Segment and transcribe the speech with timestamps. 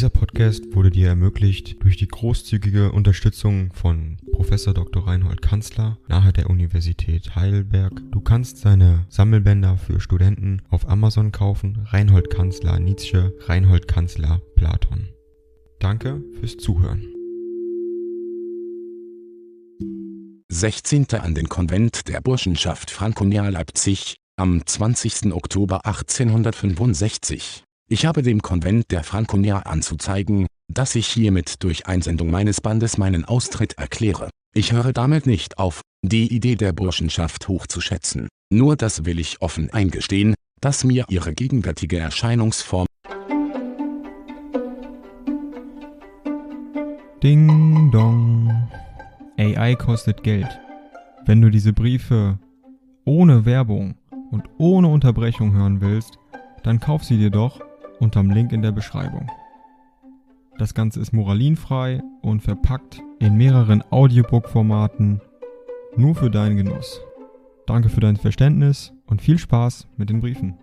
[0.00, 5.06] Dieser Podcast wurde dir ermöglicht durch die großzügige Unterstützung von Professor Dr.
[5.06, 7.92] Reinhold Kanzler nahe der Universität Heidelberg.
[8.10, 11.84] Du kannst seine Sammelbänder für Studenten auf Amazon kaufen.
[11.84, 15.10] Reinhold Kanzler Nietzsche, Reinhold Kanzler Platon.
[15.80, 17.04] Danke fürs Zuhören.
[20.48, 21.08] 16.
[21.10, 25.34] an den Konvent der Burschenschaft Franconia Leipzig, am 20.
[25.34, 27.64] Oktober 1865.
[27.92, 33.24] Ich habe dem Konvent der Franconia anzuzeigen, dass ich hiermit durch Einsendung meines Bandes meinen
[33.24, 34.30] Austritt erkläre.
[34.54, 38.28] Ich höre damit nicht auf, die Idee der Burschenschaft hochzuschätzen.
[38.52, 42.86] Nur das will ich offen eingestehen, dass mir ihre gegenwärtige Erscheinungsform
[47.24, 48.68] Ding dong.
[49.36, 50.60] AI kostet Geld.
[51.26, 52.38] Wenn du diese Briefe
[53.04, 53.96] ohne Werbung
[54.30, 56.18] und ohne Unterbrechung hören willst,
[56.62, 57.60] dann kauf sie dir doch
[58.00, 59.30] unterm Link in der Beschreibung.
[60.58, 65.20] Das Ganze ist moralinfrei und verpackt in mehreren Audiobook-Formaten
[65.96, 67.00] nur für deinen Genuss.
[67.66, 70.58] Danke für dein Verständnis und viel Spaß mit den Briefen.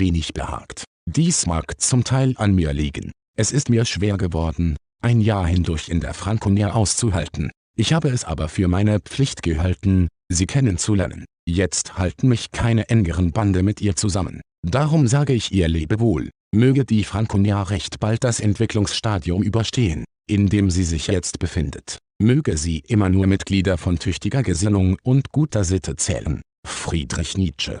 [0.00, 0.84] wenig behagt.
[1.06, 3.12] Dies mag zum Teil an mir liegen.
[3.36, 7.50] Es ist mir schwer geworden, ein Jahr hindurch in der Franconia auszuhalten.
[7.76, 11.24] Ich habe es aber für meine Pflicht gehalten, sie kennenzulernen.
[11.46, 14.40] Jetzt halten mich keine engeren Bande mit ihr zusammen.
[14.66, 16.30] Darum sage ich ihr Lebewohl.
[16.54, 21.98] Möge die Franconia recht bald das Entwicklungsstadium überstehen, in dem sie sich jetzt befindet.
[22.20, 26.42] Möge sie immer nur Mitglieder von tüchtiger Gesinnung und guter Sitte zählen.
[26.66, 27.80] Friedrich Nietzsche